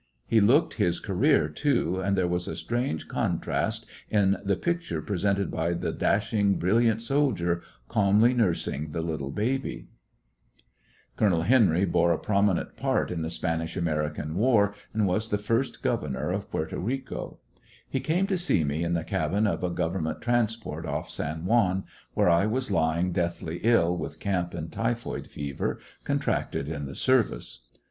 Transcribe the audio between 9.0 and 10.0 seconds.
little baby.